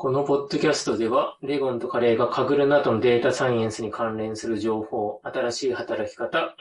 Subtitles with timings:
[0.00, 6.54] このポッドキャストでは、レゴンとカレーがカグルなどのデータサイエンスに関連する情報、新しい働き方、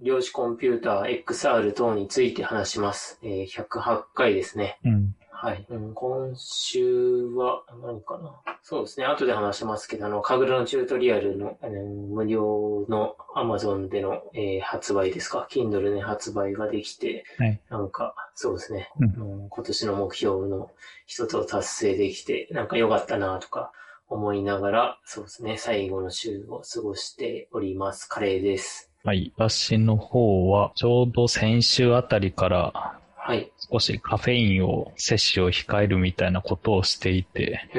[0.00, 3.18] 量子コンピューター、XR 等について話します。
[3.24, 4.78] えー、108回ですね。
[4.84, 5.16] うん。
[5.44, 5.66] はい。
[5.68, 8.40] うん、今週は、何かな？
[8.62, 9.04] そうですね。
[9.04, 20.70] 後で話しますけど、あの、カグルのチュートリアルの、あの無料の Amazon での、えー、発売ですか？Kindle で発売ができて、はい、なんか、そうですね、うん、今年の目標の
[21.04, 23.70] 一つを達成できて、なんか良かったなとか
[24.08, 25.58] 思いながら、そうですね。
[25.58, 28.08] 最後の週を過ごしております。
[28.08, 28.90] カレーです。
[29.04, 29.30] はい。
[29.36, 33.50] 私の方は、ちょうど先週あたりから、はい。
[33.56, 37.70] 少しカフェインを摂取を控えるみたいなことをしていて、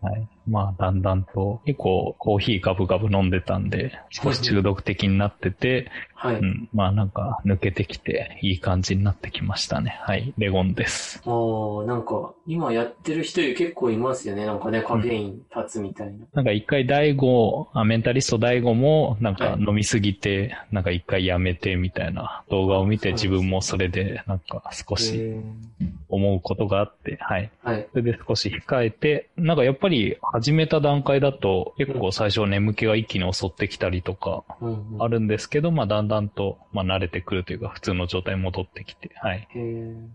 [0.00, 0.28] はい。
[0.48, 6.36] まあ、だんだんと、結構コーヒーガブガブ飲んでたんで、少し中毒的になってて、はい。
[6.36, 6.68] うん。
[6.72, 9.98] まあ、なんか、抜けてきて、いい感じになってきましたね。
[10.02, 10.32] はい。
[10.38, 11.20] レゴンです。
[11.26, 14.46] ああ、なんか、今やってる人結構いますよね。
[14.46, 16.12] なんかね、カフェイン立つみたいな。
[16.12, 25.34] うん、なんか一回大悟、あ、メンタリスト大悟も、なんか飲みすぎて、はい、なんか一回やめてみたいな動画を見て、自分もそれで、なんか少し
[26.08, 27.50] 思うことがあって、はい。
[27.62, 27.88] はい。
[27.92, 34.44] それで少し控えて、なんかやっぱり始めた段階だと結構最初眠気が一気に襲ってきたりとか
[34.98, 39.48] あるんですけど、まあだんだんと、まあ慣れてくるというか普通の状態に戻ってきて、はい。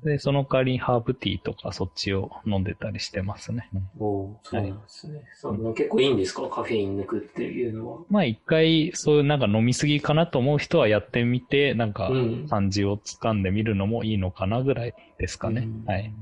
[0.04, 3.70] で、その代わりにハーブティーとかそっちを飲んでたりしてますね。
[4.00, 5.17] おそうなんですね。
[5.17, 6.48] はい、そう結構いいんですか？
[6.50, 8.00] カフェイン抜くっていうのは。
[8.09, 12.12] まあ一回そういうなんか飲みすぎかなと思う人はやってみて、なんか
[12.50, 15.68] 感じをつかんでみるのもいいのかなぐらいですかね。
[15.86, 16.14] はい。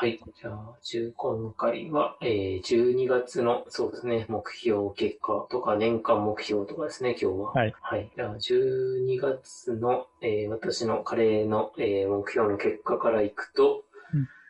[0.00, 0.18] はい。
[0.40, 0.78] じゃあ、
[1.14, 7.52] 今回は、えー、12月の、そうですね、目標結果とか、年間目標とかですね、今日は。
[7.52, 7.74] はい。
[7.82, 8.10] はい。
[8.16, 13.84] じゃあ、12月の、えー、私のカレーの、えー、目標の結果からいくと、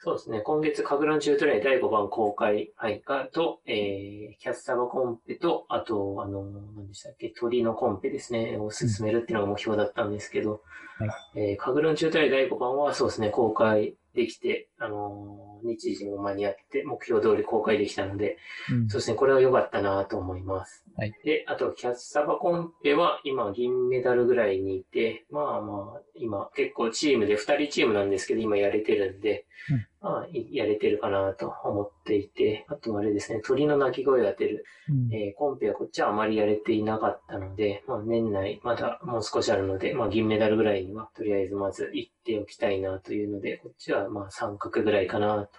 [0.02, 0.40] そうですね。
[0.40, 6.42] 今月、カグランチュートレイ第5番公開、はい、が、と、えー、キャスサバコンペと、あと、あの、
[6.74, 10.62] 何でしたっけ、鳥のコンペですね、を進めるっていうのが目標だったんですけど、
[10.98, 18.38] はい、えー、カグランチュートレイ第5番は、そうですね、公開できて、あのー、日時も間に合って、目標通り公開できたので、
[18.70, 20.84] うん、そうですね、これは良かったなと思います。
[20.96, 21.14] はい。
[21.24, 45.49] で、あと、キャッサバコンペは今銀メダルぐらいにいて、まあまあ、今結構チームで、二人チームなんですけど、今やれてるんで、うん、まあ、やれてるかなと思っていて、あとあれですね、鳥の鳴き声を当てる、うん、えー、コンペはこっちはあまりやれていなかったので、まあ年内まだもう少しあるので、まあ銀メダルぐらいにはとりあえずまず行っておきたいなというので、こっちはまあ三角ぐらいかなと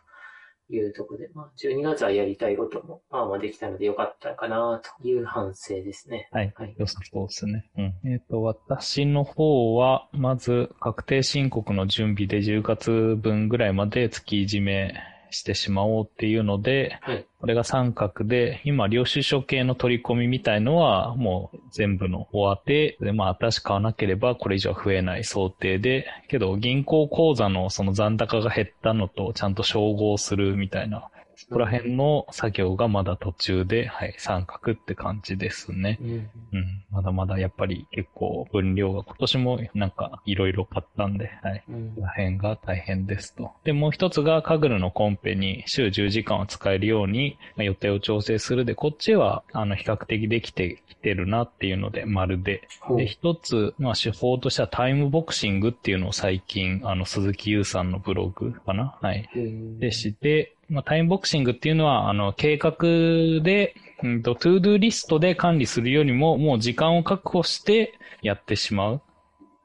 [0.75, 6.29] いうところで、まあ、12月はやりたいことも、まあまあできたのでよかったかな、という反省ですね。
[6.31, 6.53] はい。
[6.55, 6.75] はい。
[6.77, 7.69] よさそうですね。
[7.77, 8.11] うん。
[8.11, 14.93] えっ、ー、と、私の方は、まず、確定申告の準備で10月分ぐらいまで月いじめ
[15.31, 31.09] してしまおうっていうので、はい、これが三角で、今、領収書系の取り込みみたいのは、もう全部の終わって、で、まあ、新しく買わなければこれ以上増えない想定で、けど、銀行口座のその残高が減ったのとちゃんと照合するみたいな
[31.47, 35.97] そこら辺の作業がまだ途中で、はい、三角って感じですね。
[36.01, 41.63] うん、うん、まだまだやっぱり結構分量が今年もなんかいろいろ買ったんで、はい。
[41.69, 43.51] うん、この辺が大変ですと。
[43.63, 52.67] で、もう一つがカグルのコンペに週10時間を使えるように予定を調整するで、こっちはあの比較的できてきてるなっていうので、丸で。
[52.95, 58.97] で、一つ、まあ手法としてはタイムボクシングっていうのを最近、あの鈴木優さんのブログかな？
[59.01, 59.29] はい。
[59.79, 62.75] でして、まあ、タイムボクシングっていうのは、あの、計画
[63.43, 69.01] で、うんと、 ToDoリストで管理するよりも、もう時間を確保してやってしまう。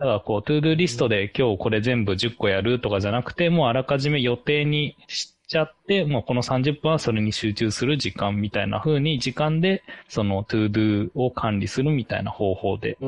[0.01, 12.99] だからこう、 ToDoリストで今日これ全部10個やるとかじゃなくて、もうあらかじめ予定にしちゃって、もうこの30分はそれに集中する時間みたいな風に時間でその ToDoを管理するみたいな方法で。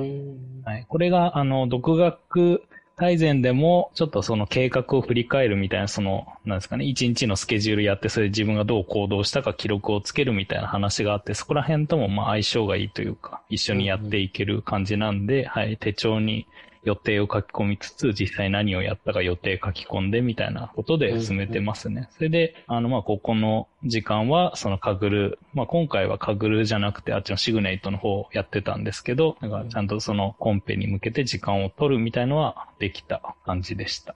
[0.64, 2.62] はい、これがあの、独学
[2.98, 16.48] 大前でも、ちょっとその計画を振り返るみたいな、その、なんですかね、一日のスケジュールやって、それで自分がどう行動したか記録をつけるみたいな話があって、そこら辺ともまあ相性がいいというか、一緒にやっていける感じなんで、はい、手帳に
[16.84, 22.08] 予定を書き込みつつ、実際何をやったか予定書き込んでみたいなことで進めてますね。
[22.12, 34.14] それで、あの、まあ、ここの時間は、そのカグル、まあ、今回はカグルじゃなくて、あっちのシグネイトの方をやってたんですけど、だからちゃんとそのコンペに向けて時間を取るみたいのはできた感じでした。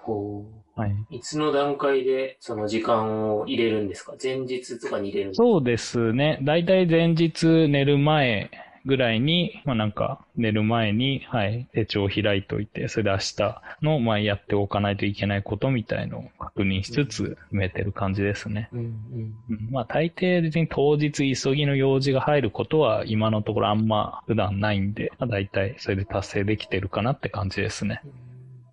[0.74, 1.16] はい。
[1.16, 4.14] いつの段階でその時間を入れるんですか？
[4.22, 5.44] 前日とかに入れるんですか？
[5.44, 6.38] そうですね。
[6.42, 8.50] だいたい前日寝る前
[8.84, 18.69] ぐらいに、まあなんか寝る前に、はい、手帳を開いといて、それで明日の、まあやっておかないといけないことみたいのを確認しつつ、埋めてる感じですね。
[18.73, 28.02] うんうん、まあ大抵別に当日急ぎの用事が入ることは今のところあんま普段ないんで、まあ大体それで達成できてるかなって感じですね。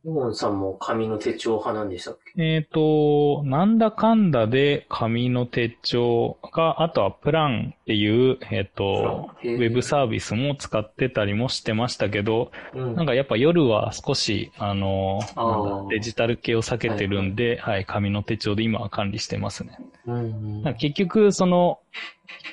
[0.05, 2.41] うんヨモンさんも紙の手帳派なんでしたっけ？
[2.41, 15.19] えっ、ー、と、なんだかんだで紙の手帳が、あとはプランっていう、えっ、ー、と、ウェブサービスも使ってたりもしてましたけど、うん、なんかやっぱ夜は少し、あの、
[15.89, 19.77] デジタル系を避けてるんで、はい、はいはい、紙の手帳で今は管理してますね。
[20.07, 21.79] うんうん、結局、その、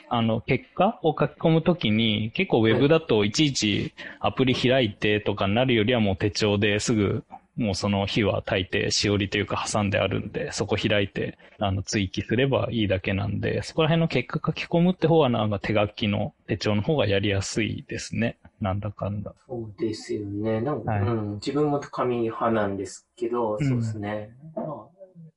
[0.09, 7.25] あの、結果を書き込むときに、結構ウェブだといちいちアプリ開いてとかになるよりはもう手帳ですぐ
[7.57, 18.37] もうその日は大抵しおりというか挟んであるんで、そこ開いて、あの、追記すればいいだけなんで、そこら辺の結果書き込むって方はなんか手書きの手帳の方がやりやすいですね。
[18.61, 19.35] なんだかんだ。
[19.47, 20.61] そうですよね。
[20.61, 24.35] なんか、はい、うん、自分も紙派なんですけど、そうですね。
[24.57, 24.96] うん、まあ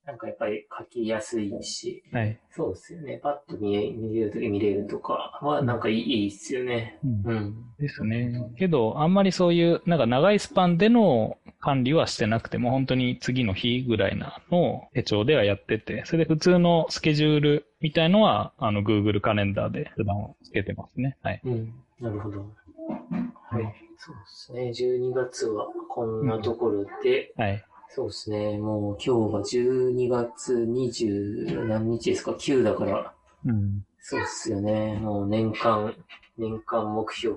[0.09, 2.39] なんかやっぱり書きやすいし、はい。
[2.50, 3.19] そうですよね。
[3.21, 6.97] パッと見え見れるとき見れるとかは、なんかいい,、いいですよね。
[7.03, 7.21] うん。
[7.25, 8.51] うん、ですね。
[8.57, 21.17] けど、あんまりそういう、なんか長いスパンでの管理はしてなくても、本当に次の日ぐらいなの手帳ではやってて、それで普通のスケジュールみたいのは、あの、Google カレンダーで普段つけてますね。
[21.21, 21.41] はい。
[21.45, 21.73] うん。
[22.01, 22.39] なるほど。
[22.39, 23.75] はい。
[24.00, 24.69] そうですね。
[24.71, 27.65] 12月はこんなところで、うん、はい。
[27.91, 28.59] そうですね。
[28.59, 33.13] もう今日が12月20何日ですか ?9 だから。
[33.45, 33.83] うん。
[34.00, 35.00] そうですよね。
[35.01, 35.95] もう年間、
[36.38, 37.36] 年間目標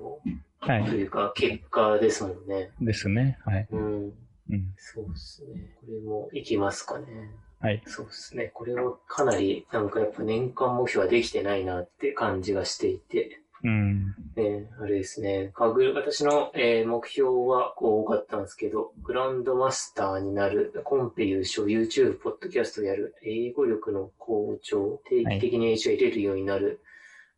[0.61, 0.85] はい。
[0.85, 2.71] というか、結果ですもんね。
[2.81, 3.39] ですね。
[3.47, 3.69] はい。
[3.73, 4.05] うん。
[4.51, 4.75] うん。
[4.77, 5.75] そうですね。
[5.81, 7.07] これもいきますかね。
[7.59, 7.83] はい。
[7.87, 8.51] そうですね。
[8.55, 13.42] これはかなり、なんかやっぱ年間目標はできてないなって感じがしていて。
[13.65, 14.15] うん。
[14.37, 15.53] ね、あれですね。
[15.55, 26.77] かぐ、私の、えー、目標はこう多かったんですけど、グランドマスターになる、コンペ優勝、YouTube、ポッドキャストやる、英語力の向上、定期的に英書入れるようになる、はい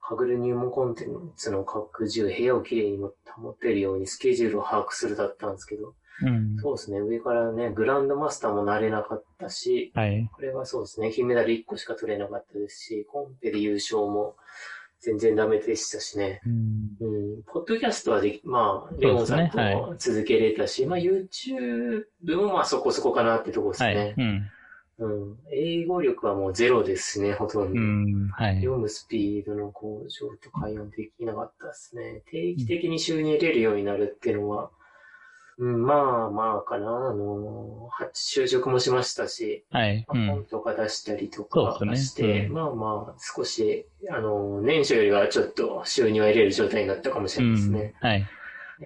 [0.06, 7.00] かぐる入門コンテンツの拡充、部屋をきれいに保てるようにスケジュールを把握するだったんですけど、うん、そうですね。
[7.00, 11.10] 上からね、グランドマスターもなれなかったし、はい、これはそうですね。
[11.10, 14.36] 金メダル1個しか取れなかったですし、コンペで優勝も
[15.04, 16.40] 全然ダメでしたしね。
[16.46, 16.96] うん。
[17.00, 23.94] うん、ポッドキャストはでまあ、レオンさんとも続けれたし、ねはい、まあ YouTube もまあそこそこかなってとこですね。
[23.94, 24.50] はい、うん
[24.96, 25.38] うん。
[25.52, 27.80] 英語力はもうゼロですね、ほとんど。
[27.80, 28.56] うん、はい。
[28.56, 32.22] 読むスピードの向上と会話できなかったですね。
[32.30, 34.70] 定期的に収入得れるようになるっていうのは、
[35.58, 36.86] うん、まあまあかな。
[36.86, 40.04] あの、就職もしましたし、はい。
[40.12, 47.94] うん、本とか出したりとかして、ねうん、まあまあ少し、あの、年初よりはちょっと収入は得れる状態になったかもしれないですね。
[48.02, 48.26] うん、はい。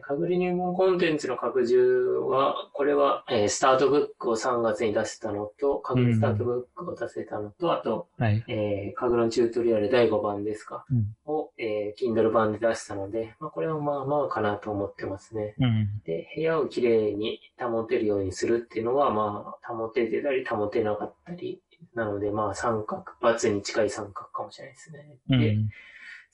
[0.02, 15.54] かぐり入門コンテンツの拡充は、これは、えー、スタートブックを3月に出せたのと、かぐりスタートブックを出せたのと、うん、あと、はい、えー、かぐろのチュートリアル第5番ですか、うん、を、えー、Kindle 版で出したので、まあ、これはまあまあかなと思ってますね。
[15.58, 21.62] うん、で、部屋をきれいに保てるようにするっていうのは、まあ、保ててたり保てなかったり、
[21.94, 25.16] なので、まあ、三角、×に近い三角かもしれないですね。
[25.28, 25.56] で、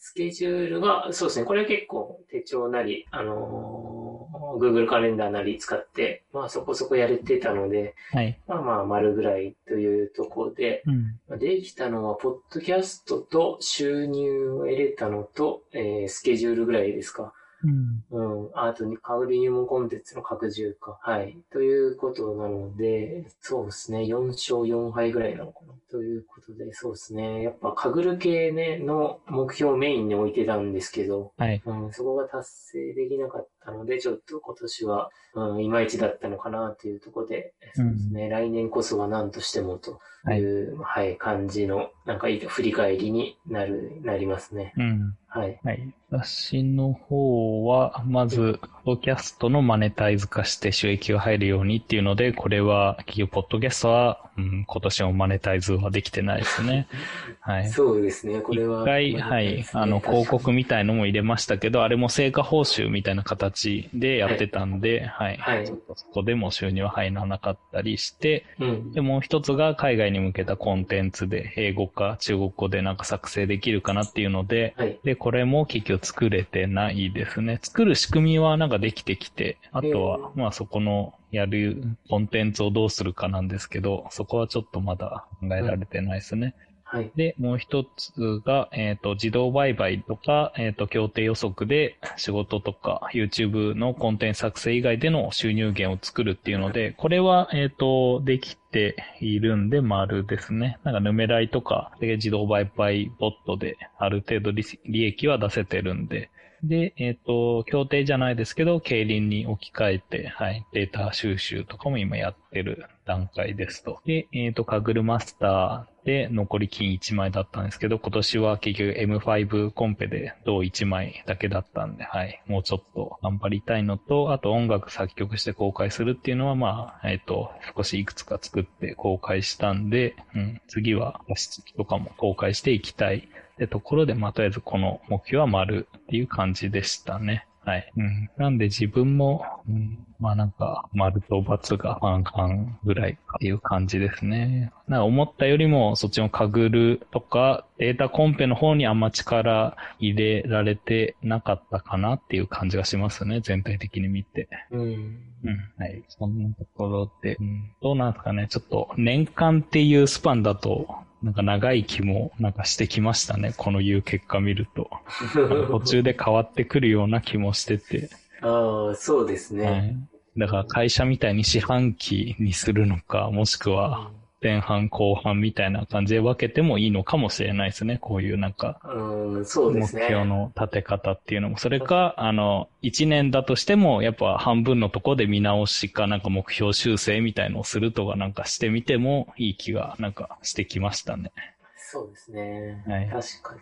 [0.06, 10.82] スケジュールが、そうですね、これは結構手帳なり、あのー、Google カレンダーなり使って、まあそこそこやれてたので、はい、まあまあ丸ぐらいというところで、
[11.28, 17.32] うん、できたのは、ポッドキャストと収入を得れたのと、えー、スケジュールぐらいですか。
[17.62, 18.04] うん。
[18.10, 18.50] うん。
[18.52, 20.98] あと、カグリ入門コンテンツの拡充か。
[21.00, 21.38] はい。
[21.50, 24.00] ということなので、そうですね。
[24.00, 25.72] 4勝4敗ぐらいなのかな。
[25.94, 27.44] ということで、そうですね。
[27.44, 31.62] やっぱ、カグル系ね、の目標をメインに置いてたんですけど、はい。
[31.64, 38.24] うん、そこが達成できなかったので、ちょっと今年は、うん、いまいちだったのかなというところで、そうですね。
[38.24, 40.00] うん、来年こそは何としてもと
[40.32, 44.72] いう、はい、はい、感じの、なんかいい振り返りになる、なりますね。
[44.76, 45.16] うん。
[45.28, 45.60] はい。
[45.64, 45.92] はい。
[46.10, 56.86] 私の方は、まず、ポッドキャストのマネタイズ化して収益が入るようにっていうので、これは、企業ポッドキャストは、うん、今年もマネタイズはできてないですね。
[57.40, 57.68] はい。
[57.68, 58.82] そうですね、これは。
[58.82, 63.53] 一回、はい、あの、広告みたいのも入れましたけど、あれも成果報酬みたいな形
[63.94, 65.36] でやってたんで、はい。
[65.36, 65.66] はい。
[65.66, 77.58] ちょっとそこでも収入は入らなかったりして、うん、で、もう一つが海外に向けたコンテンツで、英語か中国語でなんか作成できるかなっていうので、はい、で、これも結局作れてないですね。
[77.62, 86.54] 作る仕組みはなんかできてきて、あとは、まあそこのやるコンテンツをどうするかなんですけど、そこはちょっとまだ考えられてないですね。
[86.86, 87.10] はい。
[87.16, 88.12] で、もう一つ
[88.44, 100.78] が、えっ、と、自動売買とか、えっ、と、協定予測で仕事とか、YouTube のコンテンツ作成以外での収入源を作るっていうので、これは、えっ、と、できているんで、丸ですね。
[100.84, 106.30] なんか、ヌメライとか、自動売買ボットで、ある程度利益は出せてるんで、
[106.62, 114.00] で、えっ、と、協定じゃないですけど、競輪に置き換えて、はい、データ収集とかも今やってる段階ですと。
[114.06, 133.28] で、えっ、と、カグルマスターで残り金1枚だったんですけど、今年は結局 M5 コンペで銅1枚だけだったんで、はい、もうちょっと頑張りたいのと、あと音楽作曲して公開するっていうのは、まあ、えっ、と、少しいくつか作って公開したんで、うん、次は、加湿器とかも公開していきたい。
[133.54, 137.46] ってところで、まあ、とりあえずこの目標は丸っていう感じでしたね。
[137.64, 137.92] はい。
[137.96, 138.30] うん。
[138.36, 144.70] なんで自分も、うん、まあなんか、丸と×が半々ぐらいっていう感じですね。
[144.86, 153.40] なんか思ったよりも、そっちのカグルとか、データコンペの方にあんま力入れられてなかったかなっていう感じがしますね。
[153.40, 154.48] 全体的に見て。
[154.70, 154.80] うん。
[154.82, 155.72] うん。
[155.78, 156.02] はい。
[156.08, 158.46] そんなところで、うん、どうなんですかね。
[158.48, 163.54] ちょっと、年間っていうスパンだと、なんか長い気もなんかしてきましたね。
[163.56, 164.90] このいう結果見ると。
[165.70, 168.10] 途中で変わってくるような気もしてて。
[168.42, 169.64] ああ、そうですね。
[169.64, 169.96] はい
[170.36, 174.10] だから会社みたいに四半期にするのか、もしくは
[174.44, 177.96] 前半後半みたいな感じで分けてもいいのかもしれないですね。
[177.98, 180.02] こういうなんか、うんそうですね。
[180.02, 181.56] 目標の立て方っていうのも。
[181.56, 191.32] それか、あの、1年だとしても、やっぱ半分のとこで見直しか、なんか目標修正みたいのをするとかなんかしてみてもいい気がなんかしてきましたね。
[191.76, 192.84] そうですね。
[192.86, 193.60] はい確かに。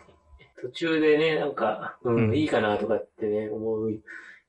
[0.61, 3.99] 途中でね、なんか、うん、うんいいかなとかってね、思う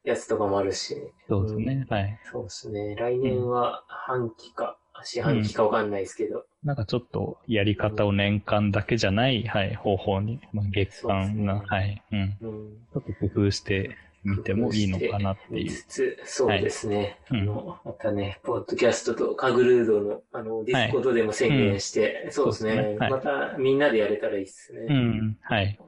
[0.02, 0.96] やつとかもあるし。
[1.28, 1.86] そうですね。
[1.88, 2.18] はい。
[2.30, 2.96] そうですね。
[2.96, 6.44] 来年は半期か、四半期かわかんないですけど。
[6.64, 12.18] なんかちょっとやり方を年間だけじゃない、はい、方法に、まあ、月間な、そうですねはい、うん。
[12.18, 12.76] うん。
[12.92, 15.64] ちょっと工夫してみてもいいのかなっていう。
[15.64, 17.18] 見つつ、そうですね。
[17.28, 24.86] はいあの、またね、ポッドキャストとカグルードの、あの、 Discord でも宣言して、そうですねそうですねはいまたみんなでやれたらいいっすね。
[24.88, 25.64] うん、はい。
[25.64, 25.78] はい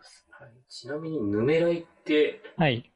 [0.69, 2.91] ちなみに、ヌメライって、はい。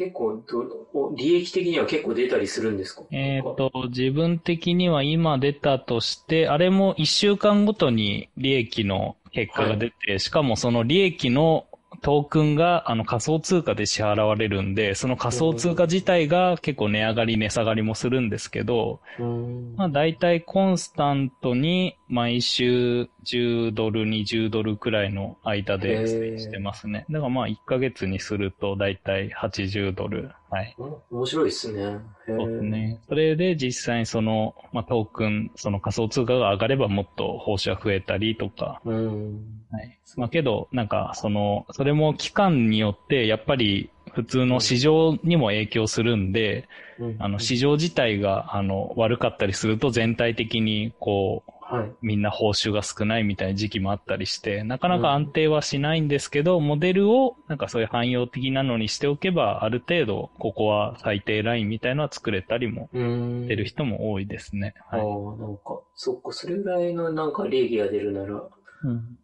[0.00, 3.02] 結構どお、利益的には結構出たりするんですか？
[3.10, 11.66] えっ、と、自分的には今出たとして、あれも1週間ごとに利益の結果が出て、しかもその利益の
[12.02, 27.04] トークンがあの仮想通貨で支払われるんで、その仮想通貨自体が結構値上がり値下がりもするんですけど、うんまあ大体コンスタントに毎週10ドル、20ドルくらいの間でしてますね。
[27.10, 30.30] だからまあ1ヶ月にすると大体80ドル。
[30.50, 30.74] はい。
[30.78, 32.00] お面白いっすね。
[32.26, 33.00] そうですね。
[33.08, 38.80] それで実際にその、まあ、トークン、その仮想通貨が上がればもっと報酬が増えたりとか。
[38.84, 39.32] うん。
[39.70, 39.98] はい。
[40.16, 51.92] まあけど、なんか、その、それも期間によって、やっぱり普通の市場にも影響するんで、うんあの、市場自体が、あの、悪かったりすると全体的に、こう、はい。
[52.02, 63.44] みんな報酬が少ないみたいな時期もあったりして、なかなか安定はしないんですけど、モデルをなんかそういう汎用的なのにしておけば、ある程度ここは最低ラインみたいのは作れたりもうん。
[63.44, 64.74] してる人も多いですね。
[64.90, 65.38] ああ、はい。
[65.38, 68.50] なんか、そっか、それぐらいのなんか利益が出るならうん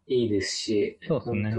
[0.08, 1.54] いいですし、そうですね。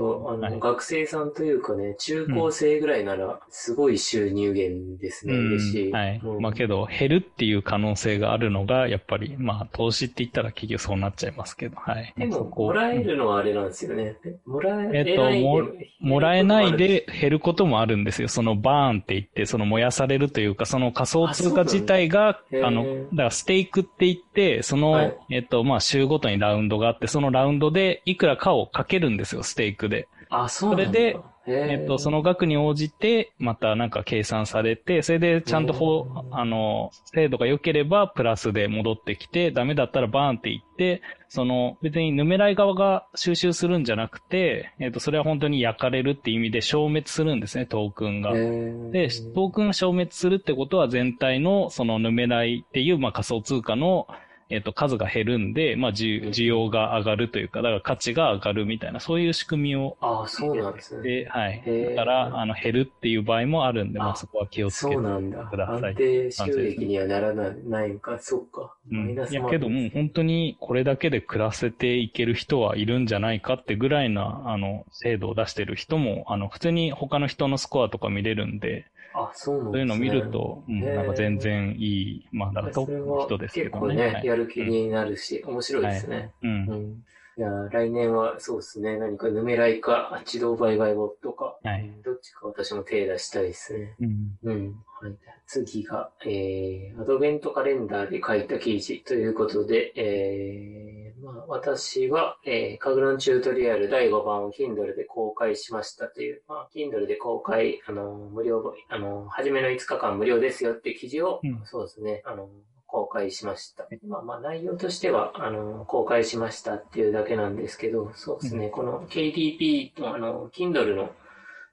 [0.59, 5.47] 学生さんというかね、中高生ぐらいなら、すごい収入源ですね、うん。
[5.47, 5.91] 嬉しい。
[5.91, 6.21] はい。
[6.23, 6.39] う。
[6.39, 12.13] んまあけど、減るっていう可能性があるのが、やっぱり、まあ、投資って言ったら結局そうなっちゃいますけど、はい。
[12.17, 14.15] でも、もらえるのはあれなんですよね。
[14.45, 15.61] もらええっとないでも
[15.99, 18.27] もらえない減るで減ることもあるんですよ。
[18.27, 25.17] そのバーンって言って、その燃やされるというか、その仮想通貨自体が、あの、だからステークって言って、その、はい。
[25.31, 30.07] えっと、まあ、週ごとにラウンドがあって、そのラウンドでいくらかをかけるんですよ、ステークで。
[30.29, 30.85] あ、そうなんだ。
[30.85, 31.17] それで
[31.47, 48.33] ええっと、その額に応じて、またなんか計算されて、それでちゃんとほうんう、あの、精度が良ければプラスで戻ってきて、ダメだったらバーンって言って、その、別にヌメライ側が収集するんじゃなくて、えっと、それは本当に焼かれるって意味で消滅するんですね、トークンが。
[48.33, 54.07] で、トークンが消滅するってことは全体のそのヌメライっていう、まあ、仮想通貨の、
[54.49, 61.03] えっと、数が減るんで、まあ、需需要が上がるというか、だから価値が上がるみたいな、そういう仕組みをああ、そうなんですね。
[61.03, 61.63] で、はい。
[61.95, 65.45] だから、あの、減るっていう場合もあるんで、まああそこは気をつけてそうなんだ。
[65.45, 65.95] ください安。
[65.95, 68.73] 定収益にはならないないのか、そっか。
[68.91, 69.11] うん。
[69.11, 78.85] いや、けどもう本当にこれだけで暮らせていける人はいるんじゃないかってぐらいな、あの、制度を出してる人も、あの、普通に他の人のスコアとか見れるんで、
[79.17, 79.71] あ、そうなんですね。
[79.71, 83.71] そういうのを見ると、うん、なんか全然いい、まあ、だからトップの人ですけどね。
[83.71, 86.31] 結構ね、はいやる気になるし、面白いですね。
[86.43, 87.03] うんうん
[87.37, 88.97] いや、来年はそうですね。
[88.97, 91.55] 何かヌメライか、自動売買ボットか。
[91.63, 93.95] はいうんどっちか私も手出したいですね。
[94.01, 94.37] うん。
[94.41, 94.75] うん。
[94.99, 95.15] はい、
[95.45, 112.49] 次が、えー、アドベントカレンダーで書いた記事ということで、えー、まあ、私は、えー、カグランチュートリアル第5番を Kindle で公開しましたという、まあ、Kindle で公開、あの、無料、あの、初めの5日間無料ですよって記事を、うんそうですね、あの、
[112.87, 113.87] 公開しました。
[114.07, 121.11] まあまあ内容としては、あの、公開しましたっていうだけなんですけど、そうですね、この KDP のあの、Kindle の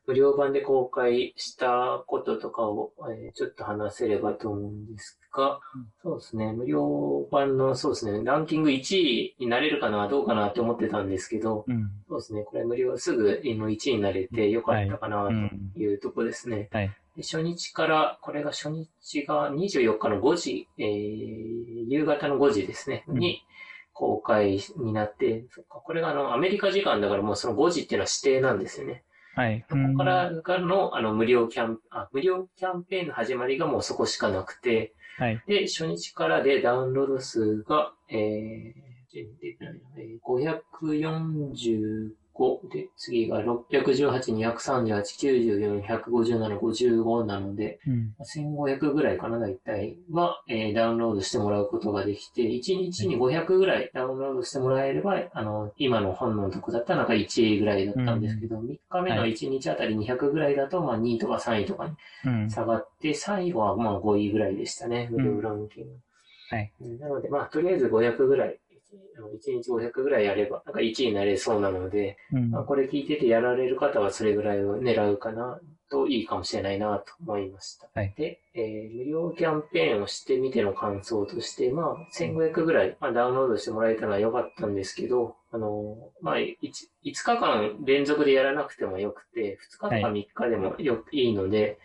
[0.07, 11.91] 無料版で公開したこととかを、えーちょっと話せればと思うんですが、うんそうですね、無料版の、そうですね、ランキング1位になれるかな、どうかなって思ってたんですけど、うん。
[12.09, 16.69] そうですね、これ無料すぐの1位になれてよかったかなはいうんというとこですね。
[16.73, 16.89] はい。
[16.89, 20.87] で初日から、これが初日が24日の5時、えー、
[21.89, 23.45] 夕方の5時ですね、うんに
[23.93, 29.05] 公開になって、そっか、これがあの、アメリカ時間だからもうその5時っていうのは指定なんですよね。
[29.37, 29.65] はい。
[29.69, 35.43] そこからがの、あの、無料キャン、あ、無料キャンペーンの始まりがもうそこしかなくて、はい。
[35.47, 39.27] で、初日からでダウンロード数が、えー、で
[42.37, 48.15] えー545で、次が618、238、94、157、55なので、うん。
[48.21, 61.93] 1500ぐらいかな、大体は、えーダウンロードしてもらうことができて、1日に500ぐらいダウンロードしてもらえれば、あの、今の本のとこだったらなんか1位ぐらいだったんですけど、3日目の1日あたり200ぐらいだと、まあ2位とか3位とかに
[62.27, 62.51] うん。
[62.51, 65.91] 下がって、最後はまあ5位ぐらいでしたね、無料ランキング。
[66.51, 66.73] はい。
[66.81, 66.99] うん。
[66.99, 68.59] なので、まあ、とりあえず500ぐらい、
[69.19, 75.59] 1日500ぐらいやれば、なんか1位になれそうなので、うんまあ、これ聞いててやられる方はそれぐらいを狙うかな、
[75.91, 77.89] といいかもしれないなと思いました。
[77.95, 86.57] はいで、えー無料キャンペーンをしてみての感想として、まあ、1500ぐらい、まあ、ダウンロードしてもらえたのは良かったんですけど、あのーまあ、5,
[87.05, 91.79] 5日間連続でやらなくてもよくて、2日とかは3日でもよ、い、いので、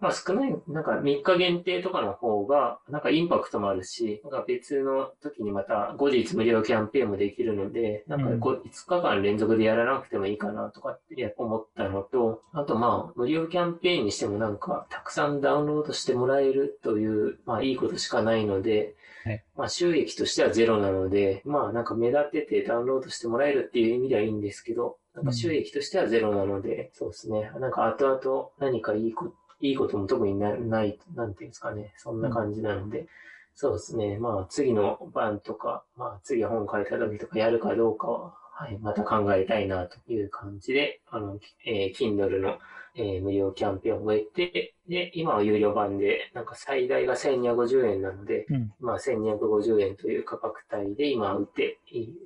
[0.00, 18.94] まあ少ない、なんか3日限定とかの方が、なんかインパクトもあるし、なんか別の時にまた後日無料キャンペーンもできるので、なんかこう5日間連続でやらなくてもいいかなとかって思ったのと、あとまあ無料キャンペーンにしてもなんかたくさんダウンロードしてもらえるという、まあいいことしかないので、
[19.24, 27.50] はいまあ収益としてはゼロなので、まあなんか目立っててダウンロードしてもらえるっていう意味ではいいんですけど、なんか収益としてはゼロなので、そうですね。
[27.58, 31.92] なんか後々何かいいこといいことも特になない、なんていうんですかね。
[31.98, 33.06] そんな感じなので、
[33.54, 34.18] そうですね。
[34.18, 42.58] まあ次の番とか、まあ次本書いた時とかやるかどうかは、はい、また考えたいなという感じで、あの、えー Kindle の、
[42.94, 48.70] えー無料キャンペーンを終えて、で、今は有料版で、なんか最大が1250円なので、うん。
[48.78, 51.78] まあ1250円という価格帯で今売って、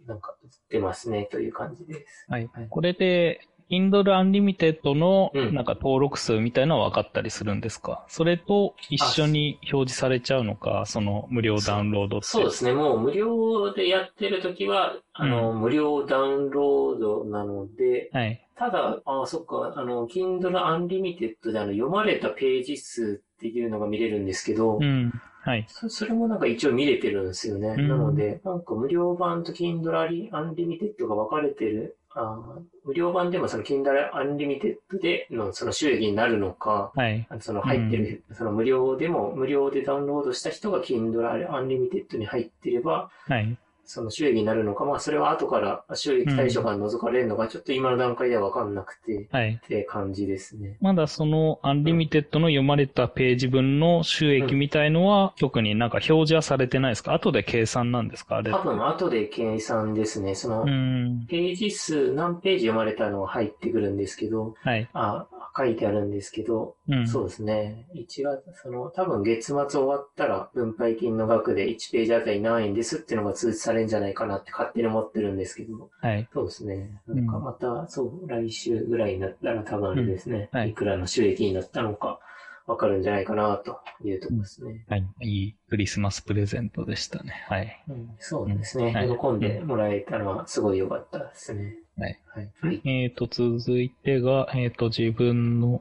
[0.09, 2.27] なんか売ってますねという感じです。
[2.29, 2.66] はいはい。
[2.68, 3.40] これで、
[3.75, 12.27] Kindle Unlimited のうんなんか登録数みたいなのは分かったりするんですか、それと一緒に表示されちゃうのか、その無料ダウンロードって。
[12.27, 12.73] そうですね。
[12.73, 18.41] もう無料でやってるときは、あの、無料ダウンロードなので、はい。
[18.57, 25.13] ただ、あ、そっか、あの、Kindle Unlimited であの、読まれたページ数っていうのが見れるんですけど、うん。
[25.45, 25.67] はい。
[25.69, 27.75] そそれもなんか一応見れてるんですよね。
[27.79, 37.29] うんなので、なんか無料版と Kindle Unlimited が分かれてる、あ無料版でもその Kindle Unlimited でのその収益になるのか、はい。
[37.41, 43.59] その入ってる、その無料でも、無料でダウンロードした人が Kindle Unlimited に入ってれば、はい。
[43.87, 49.61] その収益になるのか、まあそれは後から収益対象から除かれるのか、ちょっと今の段階では分かんなくて、はい。
[49.62, 50.77] って感じですね。
[50.81, 57.14] まだその Unlimited の読まれたページ分の収益みたいのは、特になんか表示はされてないですか？
[57.14, 58.37] 後で計算なんですか？
[58.37, 58.51] あれ。
[58.53, 60.35] 多分後で計算ですね。
[60.35, 61.27] そのう、ん。
[61.29, 64.88] ページ数、何ページ読まれたのは入ってくるんですけど、はい。
[64.92, 67.07] あ、書いてあるんですけど、うん。
[67.07, 67.87] そうですね。
[67.95, 76.29] 1月、その、多分月末終わったら分配金の額で1ページあたり何円ですっていうのが通知されるんじゃないかなって勝手に思ってるんですけど、はい。
[76.33, 77.01] そうですね。
[77.07, 80.49] うなんんかまた、そう、来週ぐらいになったら多分あれですね。
[80.53, 82.19] うんはいいくらの収益になったのか
[82.67, 84.85] わかるんじゃないかなというところですね。
[84.88, 85.05] はい。
[85.21, 87.45] いいクリスマスプレゼントでしたね。
[87.47, 87.85] はい。
[87.88, 88.93] うんそうですね。
[88.93, 91.77] はい喜んでもらえたのはすごい良かったですね。
[91.99, 92.21] はい。
[92.35, 92.51] はい。
[92.61, 92.81] はい。
[92.85, 95.81] えっ、と、続いてが、えっ、と、自分の、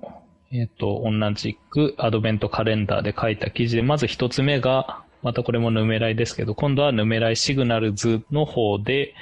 [0.51, 9.13] えっ、と、同じくアドベントカレンダーで書いた記事で、まず一つ目が、またこれも Numerai ですけど、今度は Numerai Signals の方で、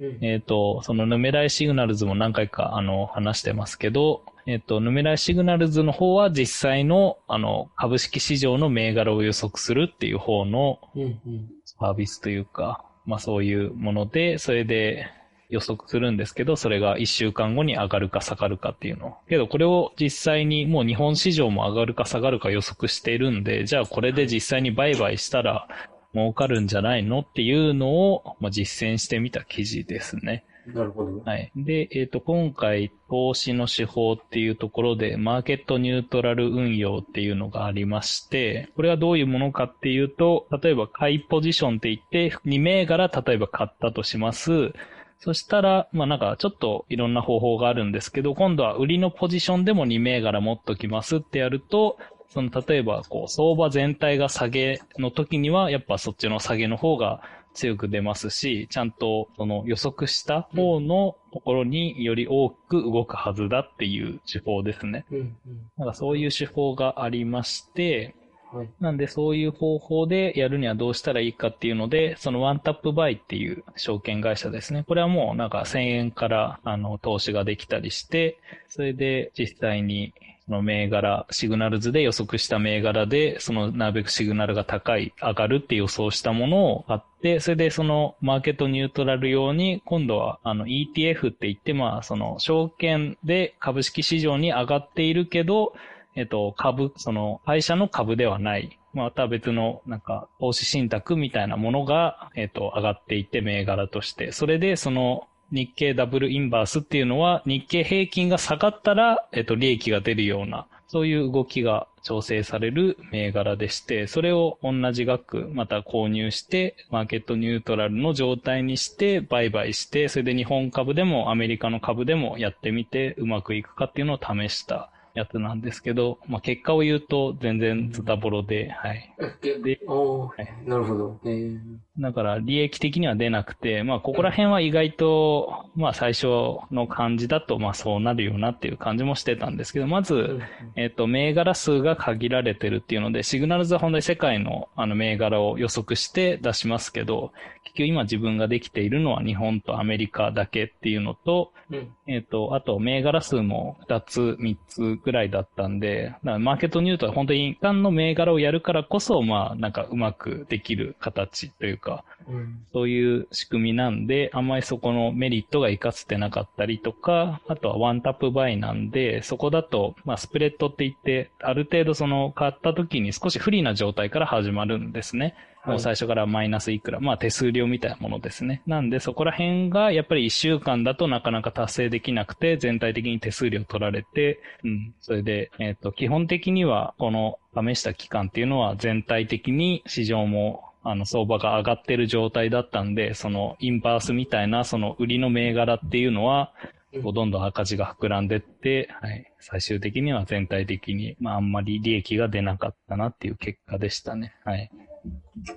[0.00, 11.48] うんえっ、と、その Numerai Signals も何回か、あの、話してますけど、えっ、と、 Numerai Signals の方は実際の、あの、株式市場の銘柄を予測するっていう方のうんうん。
[11.64, 15.06] サービスというか、まあそういうもので、それで、
[15.48, 19.16] 予測するんですけど、それが1週間後に上がるか下がるかっていうの。
[19.28, 25.66] けどこれを実際にもう日本市場も上がるか下がるか予測しているんで、じゃあこれで実際に売買したら
[26.14, 30.44] 儲かるんじゃないのっていうのを、まあ、実践してみた記事ですね。
[30.74, 31.22] なるほど。
[31.24, 31.50] はい。
[31.56, 44.72] で、えっ、ー、と、今回、投資の手法っていうところで、マーケットニュートラル運用っていうのがありまして、これはどういうものかっていうと、例えば買いポジションって言って、2銘柄例えば買ったとします。
[45.18, 51.98] そしたら、まあなんかちょっといろんな方法があるんですけど、今度は売りのポジションでも2銘柄持っときますってやると、
[52.30, 57.22] その例えばこう相場全体が下げの時にはやっぱそっちの下げの方が
[57.54, 65.04] 強く出ますし、ちゃんとその予測した方のところにより多く動くはずだっていう手法ですね。
[65.10, 65.36] うんうん、
[65.76, 68.14] なんかそういう手法がありまして、
[68.52, 74.84] はい、なんでそういう方法でやるにはどうしたらいいかっていうので、そのワンタップバイっていう証券会社ですね。
[74.86, 80.14] これはもうなんか1000円からあの投資ができたりして、それで実際に
[80.48, 95.74] その銘柄、シグナル図で予測した銘柄で、そのなるべくシグナルが高い、上がるって予想したものを買って、それでそのマーケットニュートラル用に、今度はあの ETF って言って、まあその証券で株式市場に上がっているけど、
[96.18, 98.76] えっと、株、その会社の株ではない。
[98.92, 104.32] また別の、なんか、投資信託みたいなものが、えっと、上がっていて、銘柄として。
[104.32, 129.14] それで、その、日経ダブルインバースっていうのは、日経平均が下がったら、えっと、利益が出るような、そういう動きが調整される銘柄でして、それを同じ額また購入して、マーケットニュートラルの状態にして、売買して、それで日本株でもアメリカの株でもやってみて、うまくいくかっていうのを試したやつなんですけど、まあ、結果を言うと全然ズタボロで、はい。
[129.42, 131.20] で、おはい、なるほど。
[131.24, 131.58] えー、
[131.98, 136.26] だから利益的には出なくて、まあ、ここら辺は意外と、まあ、最初
[136.70, 140.40] の感じだと、まあ、そうなるよなっていう感じもしてたんですけど、まず、
[140.76, 147.32] えっ、と、銘柄数が限られてるっていうので、シグナルズは本当に世界のあの銘柄を予測して出しますけど、
[147.64, 161.87] 結局今自分ができているのは日本とアメリカだけっていうのと、うん、えっ、と、あと銘柄数も2つ、3つぐらいだったんで、マーケットニュートは本当に一貫の銘柄をやるからこそ、まあ、なんかうまくできる形というか、
[162.28, 175.34] うん、そういう仕組みなんで、あんまりそこのメリットが活かせてなかったりとか、あとはワンタップバイなんで、そこだと、まあ、スプレッドって言って、ある程度その買った時に少し不利な状態から始まるんですね。
[175.68, 178.62] もう最初からマイナスいくら、まあ手数料みたいなものですね。
[178.66, 184.94] なんでそこら辺がやっぱり一週間だとなかなか達成できなくて、全体的に手数料取られて、うん。
[185.00, 196.52] それで、えっ、ー、と、基本的にはこの試した期間っていうのは全体的に市場もあの、相場が上がってる状態だったんで、その、インバースみたいな、その、売りの銘柄っていうのは、
[196.92, 199.30] どんどん赤字が膨らんでって、はい。
[199.40, 204.34] 最終的には全体的に、まあ、あんまり利益が出なかったなっていう結果でしたね。
[204.44, 204.70] はい。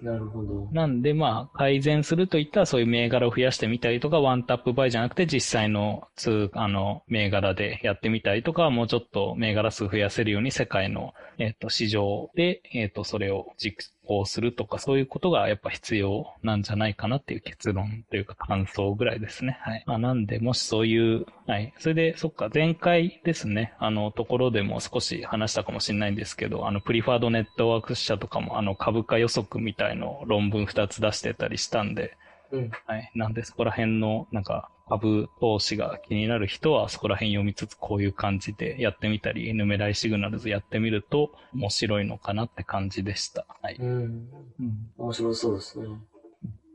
[0.01, 0.69] なるほど。
[0.71, 19.57] なんで、まあ、改善するといったら、そういう銘柄を増やしてみたりとか、ワンタップバイじゃなくて、実際の通、あの、銘柄でやってみたりとか、もうちょっと銘柄数増やせるように、世界の、えっ、ー、と、市場で、えっ、ー、と、それを実行するとか、そういうことがやっぱ必要なんじゃないかなっていう結論というか感想ぐらいですね。
[19.61, 19.83] はい。
[19.87, 21.73] まあ、なんで、もしそういう、はい。
[21.79, 32.17] それで、そっか、前回ですね、あの、ところでも少し話したかもしれないんですけど、あの、プリファードネットワーク社とかも、あの、株価予測みたいの論文2つ出してたりしたんで、
[32.51, 32.71] うん。
[32.85, 33.11] はい。
[33.15, 43.45] なんで、そこら辺の、なんか、株投資が気になる人はそこら辺読みつつこういう感じでやってみたり、ヌメライシグナルズやってみると面白いのかなって感じでした。
[43.61, 43.77] はい。
[43.79, 43.89] うん。
[43.89, 45.87] うん、面白そうですね。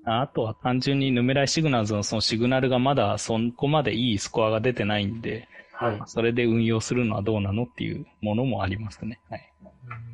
[0.06, 6.00] あとは単純にヌメライシグナルズのそのシグナルがまだそこまでいいスコアが出てないんで、はい。
[6.06, 9.20] それで運用するのはどうなのっていうものもありますね。
[9.28, 9.52] はい。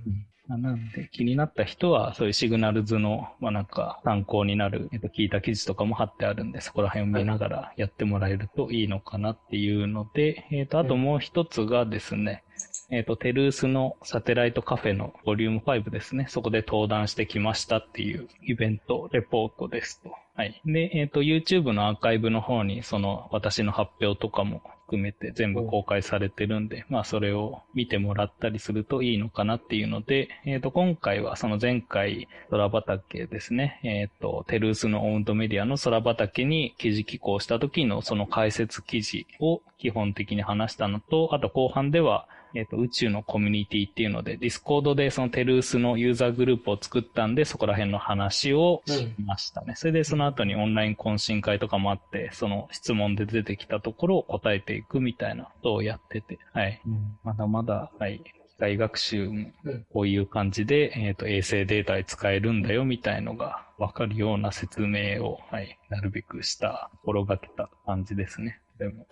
[0.06, 0.26] うん
[0.58, 12.44] なんで、気になった人は、そういうシグナル図の、まあなんか、参考になる、えっと、聞いた記事とかも貼ってあるんで、そこら辺を見ながらやってもらえるといいのかなっていうので、えっと、あともう一つがですね、
[12.94, 16.26] えっ、と、テルースのサテライトカフェのボリューム5ですね。
[16.28, 20.12] そこで登壇してきましたっていうイベント、レポートですと。
[20.36, 20.60] はい。
[20.66, 24.60] で、えっ、と、YouTube のアーカイブの方に、その、私の発表とかも
[24.92, 49.74] 含めて全部公開されてるんで、まあそれを見てもらったりするといいのかなっていうので、えっ、ー、と、今回はその前回、空畑ですね、えっ、ー、と、テルースのオウンドメディアの空畑に記事寄稿した時のその解説記事を基本的に話したのと、あと後半では、えっ、と、宇宙のコミュニティっていうので、 Discord でその Tellus のユーザーグループを作ったんで、そこら辺の話をしましたね。
[49.76, 56.80] それでその後にオンライン懇親会とかもあって、その質問で出てきたところを答えていくみたいなことをやってて、はい。
[57.24, 58.20] まだまだ、はい。
[58.52, 65.78] 機械学習もうんこういう感じで、えっ、と、衛星データで使えるんだよみたいのがわかるような説明を、はい。
[65.88, 68.60] なるべくした、心がけた感じですね。
[68.78, 69.06] でも。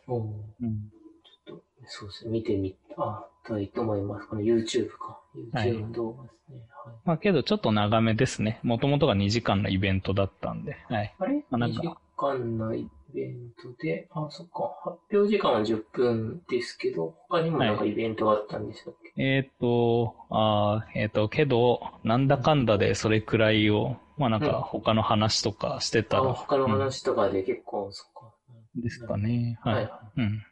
[1.90, 2.30] そうですね。
[2.30, 4.28] 見てみあたいと思います。
[4.28, 5.20] この YouTube か。
[5.52, 6.58] はい YouTube の動画ですね。
[6.84, 6.94] はい。
[7.04, 8.60] まあけどちょっと長めですね。
[8.62, 10.76] もともとが2時間のイベントだったんで。
[10.88, 11.14] はい。
[11.18, 11.44] あれ？
[11.50, 14.72] あなん ?2 か時間のイベントで、あ、そっか。
[14.84, 28.34] 発表時間は10分ですけど、他にもなんかイベントがあったんでしたっけ、えっ、と、あーえっ、と、けど、なんだかんだでそれくらいを、まあなんうんか他の話とかしてたあ、ら、他の話とかで結構、そっか。
[28.76, 29.58] うんですかね。
[29.62, 29.72] は。
[29.72, 29.86] はいい。
[29.86, 30.42] はうん。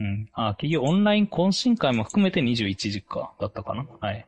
[0.00, 0.28] うん。
[0.32, 3.86] あ、結局オンライン懇親会も含めて21時か、だったかな？
[4.00, 4.26] はい。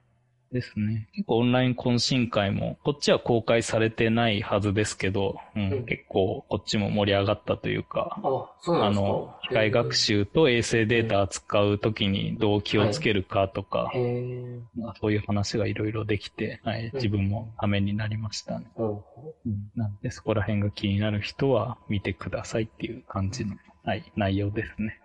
[0.52, 1.08] ですね。
[1.14, 8.20] 結構オンライン懇親会も、こっちは公開されてないはずですけど、うん、うん結構こっちも盛り上がったというか、あ、
[8.60, 9.06] そうなんですか？
[9.06, 14.60] あの、機械学習と衛星データ扱うときにどう気をつけるかとか、へえ。
[14.76, 18.66] まあそういう話がいろいろできて、はい、自分もためになりましたね。
[18.74, 23.56] ほうほうん、なんで、そこら辺が気になる人は見てくださいっていう感じの、
[23.86, 24.98] はい、内容ですね。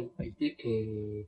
[0.00, 0.32] うはい。
[0.38, 1.26] で、えー、